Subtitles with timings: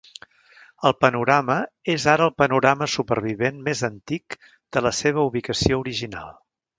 [0.89, 1.57] El panorama
[1.95, 4.37] és ara el panorama supervivent més antic
[4.77, 6.33] de la seva ubicació original.